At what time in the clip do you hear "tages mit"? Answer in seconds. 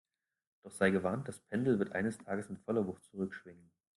2.17-2.59